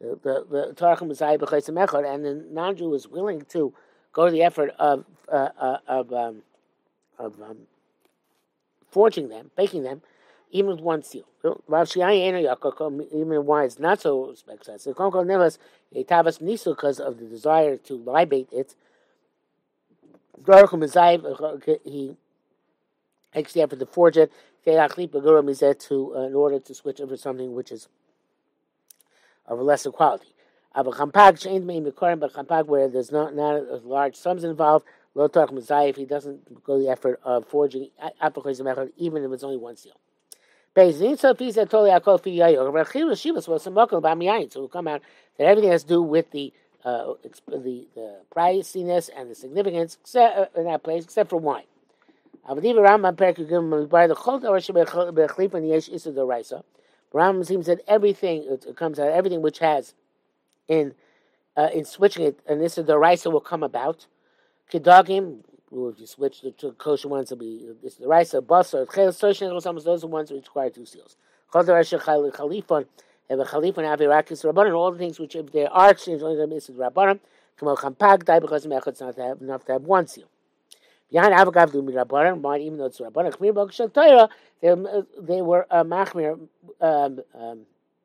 The 0.00 0.18
the 0.20 0.46
the 0.50 0.74
Tarachim 0.74 1.06
Messiah 1.06 1.38
b'chaytzim 1.38 1.86
echad, 1.86 2.12
and 2.12 2.24
the 2.24 2.44
non-Jew 2.50 2.92
is 2.94 3.06
willing 3.06 3.42
to 3.50 3.72
go 4.12 4.26
to 4.26 4.32
the 4.32 4.42
effort 4.42 4.70
of 4.80 5.04
uh, 5.30 5.50
uh, 5.60 5.78
of 5.86 6.12
um, 6.12 6.42
of 7.18 7.40
um, 7.40 7.58
forging 8.90 9.28
them, 9.28 9.52
baking 9.56 9.84
them 9.84 10.02
even 10.54 10.70
with 10.70 10.80
one 10.80 11.02
seal. 11.02 11.24
Even 11.44 13.44
why 13.44 13.64
it's 13.64 13.80
not 13.80 14.00
so 14.00 14.30
expensive. 14.30 14.96
Nevertheless, 14.96 15.58
a 15.92 16.04
tavas 16.04 16.40
nisu 16.40 16.76
because 16.76 17.00
of 17.00 17.18
the 17.18 17.26
desire 17.26 17.76
to 17.76 17.96
libate 17.96 18.48
it. 18.52 18.76
He 21.84 22.16
takes 23.34 23.52
the 23.52 23.62
effort 23.62 23.80
to 23.80 23.86
forge 23.86 24.16
it. 24.16 24.32
To 24.64 24.72
uh, 24.72 26.20
in 26.20 26.34
order 26.34 26.60
to 26.60 26.74
switch 26.74 27.00
over 27.00 27.16
something 27.16 27.52
which 27.52 27.72
is 27.72 27.88
of 29.46 29.58
a 29.58 29.62
lesser 29.62 29.90
quality. 29.90 30.28
But 30.72 30.94
champag 30.94 32.66
where 32.66 32.88
there's 32.88 33.10
not 33.10 33.34
not 33.34 33.84
large 33.84 34.14
sums 34.14 34.44
involved. 34.44 34.86
Lo 35.16 35.28
if 35.34 35.96
he 35.96 36.04
doesn't 36.04 36.62
go 36.62 36.78
the 36.78 36.88
effort 36.88 37.20
of 37.24 37.44
forging 37.46 37.90
even 38.96 39.24
if 39.24 39.32
it's 39.32 39.44
only 39.44 39.56
one 39.56 39.76
seal. 39.76 39.98
Bezin 40.74 41.18
so 41.18 41.34
he 41.34 41.52
said 41.52 41.70
totally 41.70 41.90
akol 41.90 42.20
fi 42.20 42.36
yayo. 42.38 42.72
Rachil 42.72 43.10
Shivas 43.12 43.46
was 43.46 43.62
some 43.62 43.74
mokal 43.74 44.02
b'amiyayin. 44.02 44.52
So 44.52 44.60
will 44.60 44.68
come 44.68 44.88
out 44.88 45.02
that 45.38 45.44
everything 45.44 45.70
has 45.70 45.82
to 45.82 45.88
do 45.88 46.02
with 46.02 46.30
the 46.32 46.52
uh, 46.84 47.14
the 47.48 47.86
the 47.94 48.20
priciness 48.34 49.08
and 49.16 49.30
the 49.30 49.34
significance 49.34 49.98
uh, 50.16 50.46
in 50.56 50.64
that 50.64 50.82
place, 50.82 51.04
except 51.04 51.30
for 51.30 51.36
wine. 51.36 51.64
Avadiva 52.48 52.86
Rambam 52.86 53.16
Perikugim 53.16 53.88
by 53.88 54.06
the 54.06 54.14
Chol 54.14 54.42
Davar 54.42 54.58
Shebechlif 54.60 55.54
and 55.54 55.68
Yesh 55.68 55.88
Issa 55.88 56.10
Doraisa. 56.10 56.62
Rambam 57.12 57.46
seems 57.46 57.66
that 57.66 57.80
everything 57.86 58.58
comes 58.76 58.98
out 58.98 59.10
everything 59.10 59.40
which 59.40 59.60
has 59.60 59.94
in 60.68 60.94
uh, 61.56 61.68
in 61.72 61.84
switching 61.84 62.24
it 62.26 62.40
an 62.48 62.60
Issa 62.60 62.82
Doraisa 62.82 63.32
will 63.32 63.40
come 63.40 63.62
about. 63.62 64.06
Kedagim 64.72 65.44
if 65.74 66.00
you 66.00 66.06
switch 66.06 66.40
the 66.40 66.52
to 66.52 66.72
kosher 66.72 67.08
ones, 67.08 67.32
it'll 67.32 67.40
be 67.40 67.66
it's 67.82 67.96
the 67.96 68.06
rice, 68.06 68.32
basar, 68.32 68.86
those 68.86 69.86
are 69.86 69.98
the 69.98 70.06
ones 70.06 70.30
which 70.30 70.44
require 70.44 70.70
two 70.70 70.86
seals. 70.86 71.16
Chalifon, 71.52 72.86
have 73.28 73.38
a 73.38 73.44
chalifon, 73.44 73.84
have 73.84 74.00
a 74.00 74.04
rakis 74.04 74.44
rabbanon, 74.44 74.74
all 74.74 74.92
the 74.92 74.98
things 74.98 75.18
which 75.18 75.34
if 75.34 75.50
they 75.52 75.66
are 75.66 75.90
exchanged, 75.90 76.22
only 76.22 76.36
the 76.36 76.46
mitzvah 76.46 76.90
rabbanon. 76.90 77.20
Kamo 77.56 77.76
champag 77.76 78.24
dai 78.24 78.38
because 78.38 78.66
mechutz 78.66 79.00
not 79.00 79.16
have 79.16 79.40
enough 79.40 79.64
to 79.64 79.72
have 79.72 79.82
one 79.82 80.06
seal. 80.06 80.28
Behind 81.10 81.32
Avagav 81.32 81.72
do 81.72 81.82
rabbanon, 81.82 82.42
but 82.42 82.60
even 82.60 82.78
though 82.78 82.86
it's 82.86 83.00
rabbanon, 83.00 83.32
chmir 83.32 83.52
b'ok 83.52 83.72
shel 83.72 83.88
Torah, 83.88 84.28
they 84.60 84.68
uh, 84.68 85.02
they 85.20 85.42
were 85.42 85.66
uh, 85.70 85.84
machmir. 85.84 86.38
Um, 86.80 87.20
um, 87.34 87.60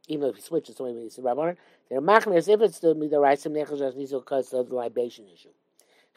even 0.07 0.29
if 0.29 0.35
you 0.37 0.41
switch, 0.41 0.69
it's 0.69 0.79
only 0.79 0.93
mitzvah 0.93 1.21
rabbanon. 1.21 1.57
They're 1.89 2.01
machmir 2.01 2.37
if 2.47 2.61
it's 2.61 2.79
the 2.79 2.93
mitzvah 2.93 3.17
nechazas 3.17 3.95
nizel 3.95 4.21
because 4.21 4.53
of 4.53 4.69
the 4.69 4.75
libation 4.75 5.25
issue. 5.33 5.49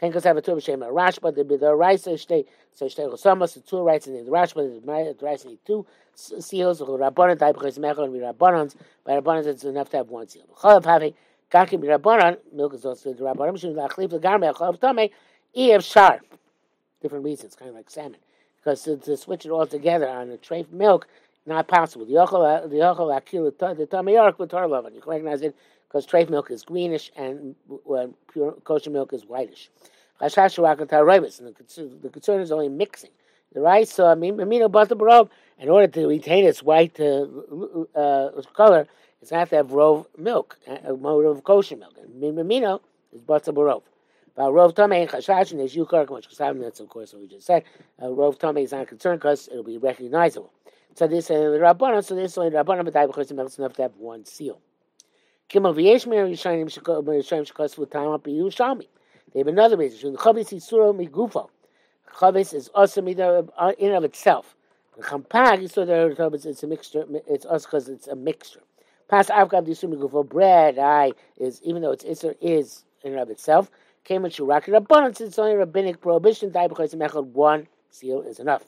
Kenkos 0.03 0.25
have 0.25 0.37
a 0.37 0.43
two 0.43 0.53
b'shem 0.53 0.81
Rashba. 0.81 1.33
The 1.35 1.45
the 1.57 1.75
Raisa 1.75 2.19
stay 2.19 2.45
so 2.73 2.89
stay 2.89 3.05
Chosamos. 3.05 3.55
The 3.55 3.61
two 3.61 3.83
rights 3.83 4.09
in 4.09 4.15
the 4.15 4.31
Rashba. 4.31 5.17
The 5.19 5.25
Raisa 5.25 5.49
need 5.49 5.61
two 5.65 5.87
seals. 6.17 6.81
The 6.81 6.87
Rabbanon 6.87 7.39
type 7.39 7.55
because 7.55 7.79
Mechel 7.79 8.05
and 8.05 8.15
Rabbanons. 8.15 8.75
By 9.05 9.21
Rabbanons, 9.21 9.47
it's 9.47 9.65
enough 9.65 9.91
to 9.91 9.99
have 9.99 10.09
one 10.09 10.29
seal. 10.29 10.43
Chalav 10.59 10.85
having 10.85 11.15
Kakim 11.53 11.81
Rabbanon. 11.83 12.39
Milk 12.53 12.75
is 12.75 12.85
also 12.85 13.13
the 13.13 13.23
Rabbanon. 13.23 13.55
Mishum 13.55 13.75
lachlif 13.75 14.11
the 14.11 14.19
garme. 14.19 14.53
Chalav 14.53 14.81
tamei. 14.81 15.11
Eev 15.57 15.85
shar. 15.85 16.21
Different 17.01 17.25
reasons, 17.25 17.55
kind 17.55 17.69
of 17.69 17.75
like 17.75 17.91
salmon, 17.91 18.21
because 18.57 18.83
to, 18.85 18.97
to 18.97 19.17
switch 19.17 19.45
it 19.45 19.51
all 19.51 19.67
together 19.67 20.09
on 20.09 20.31
a 20.31 20.37
tray 20.37 20.61
of 20.61 20.73
milk, 20.73 21.09
not 21.47 21.67
possible. 21.67 22.07
The 22.07 22.13
yochel 22.13 22.71
the 22.71 22.77
yochel 22.77 23.17
akil 23.17 23.45
the 23.45 23.87
tamei 23.87 24.15
yark 24.15 24.39
with 24.39 24.51
tarlavan. 24.51 24.95
You 24.95 25.01
can 25.01 25.11
recognize 25.11 25.43
it 25.43 25.57
because 25.93 26.07
tray 26.07 26.25
milk 26.25 26.51
is 26.51 26.63
greenish 26.63 27.13
and 27.17 27.55
uh, 27.71 28.07
pure 28.33 28.53
kosher 28.65 28.89
milk 28.89 29.13
is 29.13 29.27
whitish. 29.27 29.69
And 30.21 30.31
the, 30.31 31.55
the 32.03 32.09
concern 32.11 32.41
is 32.41 32.51
only 32.51 32.71
mixing. 32.71 33.11
The 33.53 33.61
rice, 33.61 33.93
so 33.93 34.07
I 34.07 34.15
mean, 34.15 34.39
amino 34.39 34.73
butter 34.73 34.95
barov, 34.95 35.29
in 35.59 35.69
order 35.69 35.87
to 35.87 36.07
retain 36.07 36.47
its 36.47 36.63
white 36.63 36.99
uh, 36.99 37.27
uh, 37.95 38.43
color, 38.55 38.87
it's 39.21 39.31
have 39.31 39.51
to 39.51 39.57
have 39.57 39.69
rov 39.69 40.07
milk, 40.17 40.59
a 40.67 40.95
mode 40.95 41.27
of 41.27 41.45
kosher 41.45 41.77
milk. 41.77 41.95
And 42.03 42.23
amino 42.39 42.81
is 43.13 43.21
butter 43.21 43.53
barov. 43.53 43.83
But 44.35 44.51
rov 44.51 44.75
tame 44.75 45.07
chashash 45.07 45.51
and 45.51 45.61
there's 45.61 45.77
yukar 45.77 46.09
much 46.09 46.27
that's 46.39 46.81
of 46.81 46.89
course 46.89 47.13
what 47.13 47.21
we 47.21 47.29
just 47.29 47.47
said. 47.47 47.65
Uh, 48.01 48.07
rov 48.07 48.39
tame 48.39 48.57
is 48.57 48.73
not 48.73 48.89
concerned 48.89 49.21
because 49.21 49.49
it'll 49.49 49.63
be 49.63 49.77
recognizable. 49.77 50.51
So 50.95 51.07
this 51.07 51.27
is 51.27 51.31
uh, 51.31 51.51
the 51.51 51.59
rabbanon, 51.59 52.03
so 52.03 52.15
this 52.15 52.33
is 52.33 52.39
only 52.39 52.51
rabbanon, 52.51 52.87
but 52.87 52.97
I 52.97 53.07
because 53.07 53.31
it's 53.31 53.59
enough 53.59 53.75
to 53.75 53.83
have 53.83 53.97
one 53.99 54.25
seal. 54.25 54.59
Kimel 55.53 55.75
v'yesh 55.75 56.07
mir 56.07 56.25
yishayim 56.25 56.67
shekos 56.67 57.77
v'tam 57.77 58.15
api 58.15 58.33
yushami. 58.33 58.87
They 59.33 59.41
have 59.41 59.49
another 59.49 59.77
reason. 59.77 60.17
Chavis 60.17 60.51
isura 60.51 60.97
migufo. 60.97 61.51
Chavis 62.11 62.55
is 62.55 62.69
also 62.69 63.03
uh, 63.59 63.73
in 63.79 63.93
of 63.93 64.05
itself. 64.05 64.57
The 64.97 65.03
champag 65.03 65.63
isur 65.63 66.47
it's 66.47 66.63
a 66.63 66.67
mixture. 66.67 67.05
It's 67.29 67.45
us 67.45 67.67
because 67.67 67.91
it's 67.91 68.09
a 68.09 68.17
mixture. 68.17 68.63
Pas 69.09 69.29
avgav 69.29 69.67
disur 69.67 69.93
migufo. 69.93 70.27
Bread, 70.27 70.79
I 70.79 71.13
is 71.37 71.61
even 71.63 71.83
though 71.83 71.93
it's 71.93 72.05
isur 72.05 72.35
is 72.41 72.85
in 73.03 73.13
and 73.13 73.21
of 73.21 73.29
itself. 73.29 73.71
Came 74.05 74.23
with 74.23 74.33
shurak 74.33 74.75
abundance. 74.75 75.21
It's 75.21 75.39
only 75.39 75.55
rabbinic 75.55 76.01
prohibition. 76.01 76.51
Die 76.51 76.67
because 76.67 76.95
mechad 76.95 77.27
one 77.27 77.69
seal 77.91 78.23
is 78.23 78.41
enough. 78.41 78.65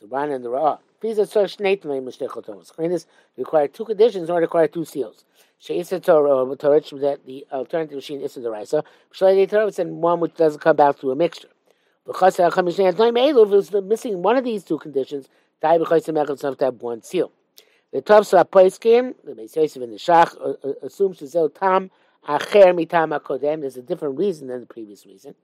The 0.00 0.06
ran 0.06 0.30
and 0.30 0.44
the 0.44 0.50
ra'ah. 0.50 0.78
These 1.00 1.18
are 1.18 1.26
such 1.26 1.60
nathan 1.60 1.90
This 2.90 3.06
require 3.36 3.68
two 3.68 3.84
conditions 3.84 4.30
or 4.30 4.40
require 4.40 4.68
two 4.68 4.84
seals. 4.84 5.24
She'isa 5.58 6.00
Torah, 6.00 6.56
Torah, 6.56 6.80
that 7.00 7.20
the 7.24 7.46
alternative 7.50 7.96
machine 7.96 8.20
is 8.20 8.34
the 8.34 8.50
Raisa. 8.50 8.84
Shalei 9.12 9.48
Torah, 9.48 9.66
it's 9.68 9.78
one 9.78 10.20
which 10.20 10.34
doesn't 10.34 10.60
come 10.60 10.76
back 10.76 10.98
through 10.98 11.12
a 11.12 11.16
mixture. 11.16 11.48
Because 12.06 12.38
If 12.38 13.52
is 13.52 13.72
missing 13.72 14.22
one 14.22 14.36
of 14.36 14.44
these 14.44 14.64
two 14.64 14.78
conditions, 14.78 15.28
die 15.60 15.78
because 15.78 16.04
the 16.04 16.12
to 16.12 16.64
have 16.64 16.74
one 16.82 17.02
seal. 17.02 17.32
The 17.92 18.02
Tavsa 18.02 18.44
Poiskim, 18.44 19.14
the 19.24 19.32
Beis 19.32 19.56
Yosef 19.56 19.82
and 19.82 19.92
the 19.92 19.96
Shach, 19.96 20.36
uh, 20.40 20.68
uh, 20.68 20.72
assumes 20.82 21.18
to 21.18 21.26
Zel 21.26 21.48
Tam 21.48 21.90
Acher 22.28 22.74
Mitam 22.74 23.18
Akodem. 23.18 23.60
There's 23.60 23.76
a 23.76 23.82
different 23.82 24.18
reason 24.18 24.48
than 24.48 24.60
the 24.60 24.66
previous 24.66 25.06
reason. 25.06 25.34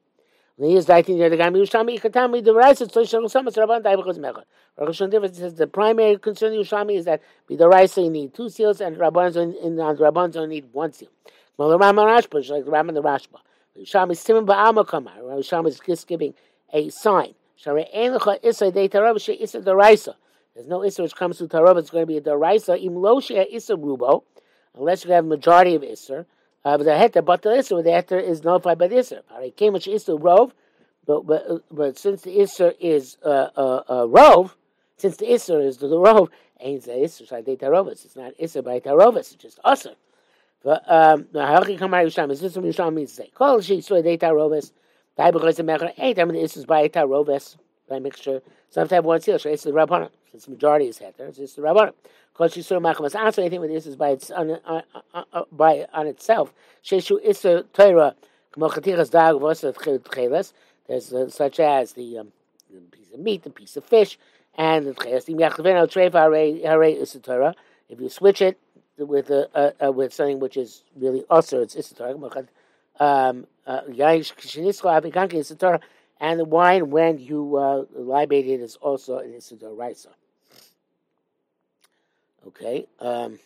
Says 0.58 0.86
the 5.54 5.70
primary 5.72 6.18
concern 6.18 6.52
of 6.52 6.58
Yerushalmi 6.66 6.96
is 6.96 7.04
that 7.06 7.22
with 7.48 7.58
the 7.58 7.68
Raisa 7.68 8.02
you 8.02 8.10
need 8.10 8.34
two 8.34 8.48
seals 8.48 8.80
and 8.80 8.96
Rabban 8.96 9.36
in, 9.36 9.54
in 9.54 9.76
the 9.76 9.82
Rabban 9.82 10.36
only 10.36 10.60
need 10.60 10.72
one 10.72 10.92
seal. 10.92 11.08
Well, 11.56 11.70
the 11.70 11.78
Rashba, 11.78 12.50
like 12.50 12.64
the 12.64 12.70
Rambam 12.70 12.94
the 12.94 13.02
Rashba. 13.02 13.40
Yerushalmi 13.78 14.16
Simon 14.16 14.46
Ba'ama 14.46 14.86
Kamar. 14.86 15.14
Yerushalmi 15.18 15.68
is 15.68 15.80
just 15.80 16.06
giving 16.06 16.34
a 16.72 16.88
sign. 16.90 17.34
There's 20.54 20.66
no 20.66 20.84
Issa 20.84 21.02
which 21.02 21.14
comes 21.14 21.38
to 21.38 21.46
Tarab. 21.46 21.78
It's 21.78 21.90
going 21.90 22.02
to 22.02 22.06
be 22.06 22.16
a 22.16 22.20
Daraisa. 22.20 22.82
Im 22.82 22.96
Lo 22.96 23.18
Issa 23.18 23.76
Rubo, 23.76 24.24
unless 24.76 25.04
you 25.04 25.12
have 25.12 25.24
majority 25.24 25.76
of 25.76 25.84
Issa. 25.84 26.26
Uh, 26.64 26.78
but 26.78 26.84
the 26.84 26.92
heter, 26.92 27.24
but 27.24 27.42
the 27.42 27.50
isser, 27.50 27.82
the 27.82 27.90
heter 27.90 28.22
is 28.22 28.44
notified 28.44 28.78
by 28.78 28.86
the 28.86 28.96
isser. 28.96 29.22
Came 29.56 29.72
which 29.72 29.86
isser 29.86 30.22
rove, 30.22 30.54
but 31.06 31.26
but 31.26 31.64
but 31.70 31.98
since 31.98 32.22
the 32.22 32.36
isser 32.38 32.74
is 32.78 33.16
uh, 33.24 33.48
uh, 33.56 33.82
uh, 33.88 34.06
rove, 34.08 34.56
since 34.96 35.16
the 35.16 35.26
isser 35.26 35.64
is 35.64 35.78
the, 35.78 35.88
the 35.88 35.98
rove, 35.98 36.30
ain't 36.60 36.84
the 36.84 36.92
isser 36.92 37.28
by 37.28 37.42
tarovis. 37.42 38.04
It's 38.04 38.14
not 38.14 38.32
isser 38.40 38.62
by 38.62 38.78
tarovis. 38.78 39.32
It's 39.32 39.34
just 39.34 39.62
usser. 39.64 39.96
But 40.62 40.88
um, 40.88 41.26
how 41.34 41.62
can 41.62 41.76
come 41.76 41.94
out 41.94 42.06
Yisham? 42.06 42.30
Is 42.30 42.40
this 42.40 42.54
what 42.54 42.64
Yisham 42.64 42.94
means 42.94 43.12
say? 43.12 43.30
She 43.62 43.80
so 43.80 44.00
they 44.00 44.16
tarovis. 44.16 44.70
Because 45.16 45.56
the 45.56 45.64
mecher 45.64 45.92
ain't. 45.98 46.18
I 46.18 46.24
mean 46.24 46.40
the 46.40 46.48
isser 46.48 46.64
by 46.64 46.88
tarovis 46.88 47.56
by 47.88 47.98
mixture. 47.98 48.40
Sometimes 48.70 49.04
one 49.04 49.20
seal. 49.20 49.40
So 49.40 49.50
it's 49.50 49.64
the 49.64 49.72
rabbanon. 49.72 50.10
Since 50.30 50.44
the 50.44 50.52
majority 50.52 50.86
is 50.86 51.00
heter, 51.00 51.36
it's 51.36 51.54
the 51.54 51.62
rabbanon. 51.62 51.92
Because 52.32 52.52
she 52.52 52.62
saw 52.62 52.78
machamas 52.78 53.14
answer 53.14 53.42
anything 53.42 53.60
with 53.60 53.70
this 53.70 53.86
is 53.86 53.96
by 53.96 54.10
its 54.10 54.30
on, 54.30 54.58
on, 54.64 54.82
on, 55.12 55.44
by 55.52 55.86
on 55.92 56.06
itself. 56.06 56.54
Sheshu 56.82 57.18
iser 57.28 57.62
Torah 57.72 58.14
k'mochatichas 58.54 59.10
dag 59.10 59.34
v'osat 59.36 59.76
cheles. 60.14 60.54
There's 60.88 61.12
uh, 61.12 61.28
such 61.28 61.60
as 61.60 61.92
the, 61.92 62.18
um, 62.18 62.32
the 62.72 62.80
piece 62.80 63.12
of 63.12 63.20
meat, 63.20 63.42
the 63.42 63.50
piece 63.50 63.76
of 63.76 63.84
fish, 63.84 64.18
and 64.56 64.86
the 64.86 64.94
Torah. 67.22 67.54
If 67.88 68.00
you 68.00 68.08
switch 68.08 68.42
it 68.42 68.58
with 68.98 69.30
a, 69.30 69.48
uh, 69.54 69.70
uh, 69.86 69.92
with 69.92 70.12
something 70.12 70.40
which 70.40 70.56
is 70.56 70.84
really 70.96 71.24
also 71.30 71.60
it's 71.60 71.76
iser 71.76 71.94
Torah. 71.94 72.48
Um, 73.00 73.46
uh, 73.66 73.82
and 76.20 76.38
the 76.38 76.44
wine 76.44 76.90
when 76.90 77.18
you 77.18 77.56
uh, 77.56 77.84
libate 77.94 78.46
it 78.46 78.60
is 78.60 78.76
also 78.76 79.18
an 79.18 79.34
iser 79.34 79.56
Torah. 79.56 79.94
Okay. 82.48 82.86
Um, 82.98 83.38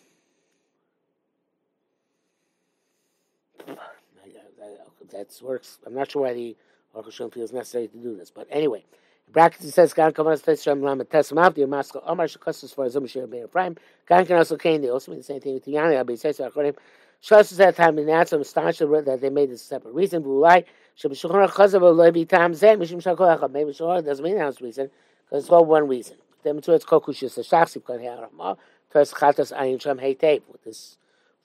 that 5.11 5.39
works. 5.41 5.79
I'm 5.85 5.93
not 5.93 6.11
sure 6.11 6.23
why 6.23 6.33
the 6.33 6.55
Aruch 6.95 7.33
feels 7.33 7.53
necessary 7.53 7.87
to 7.87 7.97
do 7.97 8.15
this, 8.15 8.31
but 8.31 8.47
anyway. 8.49 8.83
In 9.27 9.33
brackets 9.33 9.65
it 9.65 9.71
says 9.71 9.93
God 9.93 10.15
come 10.15 10.27
on 10.27 10.37
to 10.37 10.55
Shem 10.55 10.81
Lam 10.81 10.99
Tesam 10.99 11.33
Avdi 11.33 11.65
Maskal 11.67 12.01
Omar 12.05 12.27
Shekostas 12.27 12.73
for 12.73 12.89
Zum 12.89 13.07
Shir 13.07 13.27
Bein 13.27 13.47
Prime. 13.47 13.75
God 14.05 14.25
can 14.25 14.37
also 14.37 14.57
came. 14.57 14.81
They 14.81 14.89
also 14.89 15.11
mean 15.11 15.19
the 15.19 15.23
same 15.23 15.41
thing 15.41 15.53
with 15.53 15.65
the 15.65 15.73
Tiyani. 15.73 15.99
Abi 15.99 16.15
says 16.15 16.39
according. 16.39 16.75
Shas 17.21 17.51
is 17.51 17.57
that 17.57 17.75
time 17.75 17.97
in 17.97 18.05
that 18.05 18.29
some 18.29 18.41
astonished 18.41 18.79
that 18.79 19.19
they 19.21 19.29
made 19.29 19.49
this 19.49 19.63
separate 19.63 19.93
reason. 19.93 20.21
But 20.21 20.29
why? 20.29 20.63
Shebishulchan 20.99 21.49
Chazav 21.49 21.95
Levi 21.95 22.23
Tam 22.25 22.53
Zeh 22.53 22.77
Mishum 22.77 23.01
Shakol 23.01 23.37
Echad. 23.37 23.51
Maybe 23.51 23.71
Shulchan 23.71 24.05
doesn't 24.05 24.23
mean 24.23 24.37
that's 24.37 24.61
reason 24.61 24.89
because 25.25 25.43
it's 25.43 25.51
all 25.51 25.65
one 25.65 25.87
reason. 25.87 26.17
Then 26.43 26.57
it's 26.57 26.67
Kokushis 26.67 27.37
Shachsip 27.39 27.85
Kan 27.85 27.99
Haramah. 27.99 28.57
First 28.89 29.15
chatas 29.15 29.55
ayin 29.55 29.81
sham 29.81 29.97
heitev. 29.99 30.41
With 30.51 30.63
this 30.63 30.97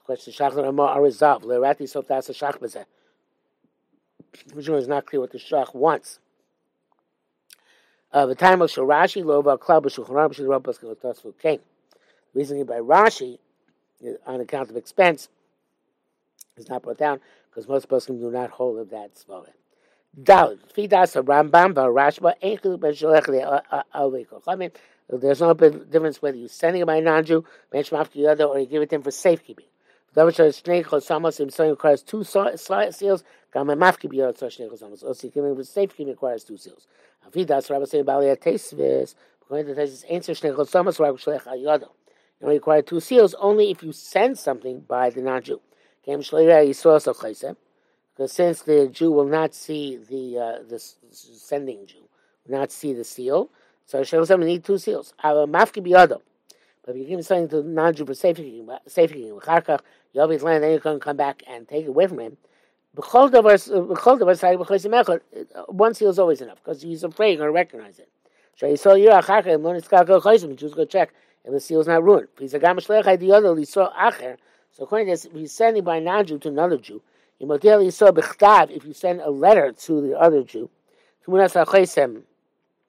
question, 0.05 0.33
shach 0.33 0.55
Ramah 0.55 0.83
are 0.83 1.03
resolved. 1.03 1.45
Lerati 1.45 1.89
sof 1.89 2.09
das 2.09 2.29
a 2.29 2.33
shach 2.33 2.59
bezeh. 2.59 2.85
Which 4.55 4.69
one 4.69 4.79
is 4.79 4.89
not 4.89 5.07
clear 5.07 5.21
what 5.21 5.33
the 5.33 5.39
shach 5.39 5.75
wants. 5.75 6.19
Uh, 8.13 8.27
the 8.27 8.35
time 8.35 8.61
of 8.61 8.71
Shirashi, 8.71 9.25
Lova, 9.25 9.59
Klab, 9.59 9.85
Shulchan 9.85 10.35
Shul 10.35 10.47
Rabbas, 10.47 10.79
Tosfu, 10.79 11.33
King. 11.41 11.61
Reasoning 12.35 12.65
by 12.65 12.77
Rashi, 12.77 13.39
on 14.27 14.41
account 14.41 14.69
of 14.69 14.77
expense, 14.77 15.31
is 16.57 16.69
not 16.69 16.83
brought 16.83 16.99
down 16.99 17.21
because 17.49 17.69
most 17.69 17.89
poskim 17.89 18.21
do 18.21 18.31
not 18.31 18.51
hold 18.51 18.79
of 18.79 18.91
that 18.91 19.15
svara. 19.15 19.49
Dalid, 20.21 20.59
fidas 20.77 21.23
Rambam 21.23 21.75
Rashba 21.75 22.35
Enchu 22.43 22.79
ben 22.79 22.93
Sholech 22.93 23.29
le 23.29 23.85
There's 25.09 25.41
no 25.41 25.55
difference 25.55 26.23
whether 26.23 26.37
you 26.37 26.49
send 26.49 26.77
it 26.77 26.87
by 26.87 26.97
a 26.97 27.01
non-Jew, 27.01 27.45
or 27.73 28.59
you 28.59 28.67
give 28.67 28.83
it 28.83 28.91
to 28.91 28.97
him 28.97 29.03
for 29.03 29.11
safekeeping. 29.11 29.67
Requires 30.15 32.03
two 32.03 32.23
seals. 32.23 33.25
Also, 33.55 35.29
him 35.29 35.57
for 35.57 35.65
safekeeping 35.65 36.09
requires 36.09 36.45
two 36.45 36.57
seals. 36.57 36.87
Afidas 37.29 37.71
Rabbi 37.71 37.85
say 37.85 38.03
Bali 38.03 38.27
Atesvis. 38.27 39.15
According 39.43 39.67
to 39.67 39.75
the 39.75 39.83
answer 40.11 40.33
Shnei 40.33 40.57
Chosamos 40.57 40.99
Rabbi 40.99 41.19
Shlech 41.19 41.45
Ayado. 41.45 41.89
You 42.41 42.49
require 42.49 42.83
two 42.83 43.01
seals 43.01 43.35
only 43.39 43.71
if 43.71 43.83
you 43.83 43.93
send 43.93 44.39
something 44.39 44.81
by 44.81 45.11
the 45.11 45.23
non-Jew. 45.23 45.61
Because 46.05 46.29
since 48.33 48.63
the 48.63 48.89
Jew 48.89 49.13
will 49.13 49.29
not 49.29 49.55
see 49.55 49.97
the 49.97 50.39
uh, 50.39 50.59
the 50.69 50.79
sending 50.79 51.87
Jew, 51.87 52.09
will 52.47 52.59
not 52.59 52.73
see 52.73 52.93
the 52.93 53.05
seal, 53.05 53.51
so 53.93 53.99
Hashem 53.99 54.25
said 54.25 54.39
we 54.41 54.47
need 54.47 54.65
two 54.65 54.79
seals. 54.79 55.13
But 55.23 55.37
if 56.89 56.97
you 56.97 57.05
give 57.05 57.27
something 57.27 57.49
to 57.51 57.63
non-Jew 57.63 58.07
for 58.07 58.15
safety, 58.15 58.65
safety, 58.87 59.19
you 59.19 59.39
always 60.17 60.43
land, 60.43 60.65
then 60.65 60.73
you 60.73 60.81
can 60.81 60.99
come 60.99 61.19
back 61.19 61.43
and 61.47 61.69
take 61.69 61.85
it 61.85 61.89
away 61.91 62.07
from 62.07 62.21
him. 62.21 62.39
Uh, 62.97 63.03
uh, 63.03 63.05
one 65.69 65.93
seal 65.93 66.09
is 66.09 66.19
always 66.19 66.41
enough 66.41 66.57
because 66.65 66.81
he's 66.81 67.05
afraid 67.05 67.33
you're 67.33 67.41
going 67.41 67.49
to 67.49 67.53
recognize 67.53 67.99
it. 67.99 68.09
So 68.57 68.67
you 68.67 68.79
saw 68.79 68.95
your 68.95 69.13
achar 69.21 69.47
and 69.47 69.63
got 69.63 70.07
to 70.07 70.07
go 70.07 70.55
Jews 70.55 70.73
go 70.73 70.87
check 70.87 71.13
and 71.45 71.55
the 71.55 71.61
seal 71.61 71.83
is 71.83 71.87
not 71.87 72.03
ruined. 72.03 72.29
He's 72.39 72.55
a 72.55 72.61
gamashleich 72.61 73.21
the 73.21 73.33
other. 73.33 73.55
He 73.55 73.67
saw 73.67 73.93
acher. 73.93 74.39
So 74.71 74.85
according 74.85 75.09
to 75.09 75.13
this, 75.13 75.27
if 75.27 75.35
he's 75.35 75.53
sending 75.53 75.85
by 75.85 75.99
non-Jew 75.99 76.39
to 76.39 76.49
another 76.49 76.79
Jew, 76.79 77.03
if 77.39 78.85
you 78.87 78.95
send 78.95 79.21
a 79.21 79.31
letter 79.31 79.73
to 79.73 80.01
the 80.01 80.19
other 80.19 80.43
Jew, 80.45 80.71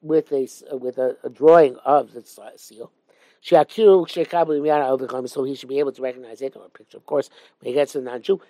with 0.04 0.30
a 0.32 0.46
uh, 0.70 0.76
with 0.76 0.98
a, 0.98 1.16
a 1.24 1.30
drawing 1.30 1.76
of 1.84 2.12
the 2.12 2.22
seal, 2.56 2.92
so 3.40 3.64
he 5.44 5.54
should 5.54 5.68
be 5.68 5.78
able 5.78 5.92
to 5.92 6.02
recognize 6.02 6.40
it, 6.42 6.56
or 6.56 6.66
a 6.66 6.68
picture, 6.68 6.98
of 6.98 7.06
course, 7.06 7.30
when 7.58 7.68
he 7.68 7.74
gets 7.74 7.92
to 7.92 7.98
the 8.00 8.04
non-Jew. 8.04 8.40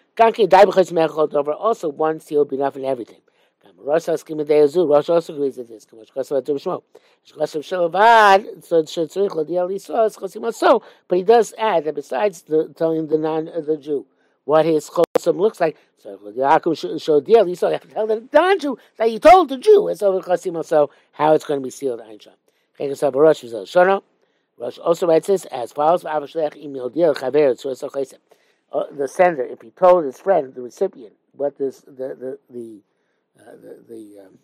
Also, 1.58 1.88
one 1.88 2.20
seal 2.20 2.40
would 2.40 2.48
be 2.48 2.56
enough 2.56 2.76
in 2.76 2.84
everything. 2.84 3.20
Rosh 3.76 4.08
also 4.08 5.34
agrees 5.34 5.56
with 5.56 5.68
this. 5.68 5.86
So, 10.56 10.82
but 11.08 11.18
he 11.18 11.24
does 11.24 11.54
add 11.58 11.84
that 11.84 11.94
besides 11.94 12.42
the, 12.42 12.74
telling 12.76 13.06
the 13.06 13.18
non 13.18 13.46
the 13.46 13.76
Jew 13.76 14.06
what 14.44 14.66
his 14.66 14.90
chosim 14.90 15.38
looks 15.38 15.60
like. 15.60 15.76
So 15.98 16.18
showed 16.98 17.26
deal. 17.26 17.56
So 17.56 17.68
you 17.68 17.74
have 17.74 17.82
to 17.82 17.88
tell 17.88 18.06
the 18.06 18.26
non-Jew 18.32 18.78
that 18.98 19.10
you 19.10 19.18
told 19.18 19.48
the 19.48 19.58
Jew. 19.58 19.88
It's 19.88 20.02
over 20.02 20.20
chosim 20.20 20.56
also 20.56 20.90
how 21.12 21.34
it's 21.34 21.44
going 21.44 21.60
to 21.60 21.64
be 21.64 21.70
sealed. 21.70 22.00
Ein 22.00 22.18
Sham. 22.18 22.34
Rosh 24.56 24.78
also 24.78 25.06
writes 25.06 25.26
this 25.26 25.44
as 25.46 25.72
follows: 25.72 26.04
uh, 26.04 26.20
The 26.20 26.28
sender, 29.08 29.42
if 29.42 29.62
he 29.62 29.70
told 29.70 30.04
his 30.04 30.20
friend, 30.20 30.54
the 30.54 30.62
recipient, 30.62 31.14
what 31.32 31.58
this 31.58 31.80
the 31.80 31.92
the 31.92 32.38
the 32.50 32.80
uh, 33.40 33.56
the, 33.60 33.82
the, 33.88 34.20
um, 34.20 34.38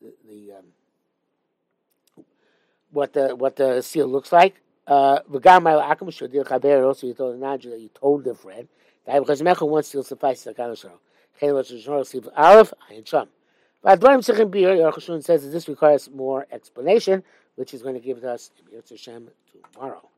the, 0.00 0.14
the 0.28 0.52
um, 0.58 0.64
what 2.90 3.14
the 3.14 3.34
what 3.34 3.56
the 3.56 3.82
seal 3.82 4.06
looks 4.06 4.30
like. 4.32 4.54
Uh, 4.86 5.18
also, 5.28 5.40
you 7.06 7.14
told 7.14 7.34
the 7.34 7.38
non-Jew 7.38 7.70
that 7.70 7.80
you 7.80 7.90
told 7.94 8.22
the 8.24 8.34
friend. 8.34 8.68
Because 9.06 9.42
Mecha 9.42 9.68
wants 9.68 9.90
to 9.90 10.02
suffice 10.02 10.44
the 10.44 10.54
Kanashar. 10.54 10.92
Chayla 11.40 11.64
Shishor 11.64 12.02
Siv 12.02 12.28
Aleph, 12.36 12.72
Ayin 12.90 13.06
Sham. 13.06 13.28
But 13.82 14.00
Dvarim 14.00 14.18
Sichim 14.18 14.50
Bir, 14.50 14.76
Yeruchashun 14.76 15.24
says 15.24 15.42
that 15.42 15.50
this 15.50 15.68
requires 15.68 16.08
more 16.10 16.46
explanation, 16.52 17.24
which 17.56 17.74
is 17.74 17.82
going 17.82 17.94
to 17.94 18.00
give 18.00 18.22
us 18.22 18.50
Hashem 18.88 19.28
tomorrow. 19.74 20.08